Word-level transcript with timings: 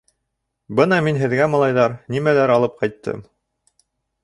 —Бына 0.79 0.97
мин 1.07 1.19
һеҙгә, 1.23 1.49
малайҙар, 1.57 1.95
нимәләр 2.15 2.57
алып 2.57 2.83
ҡайттым. 2.83 3.25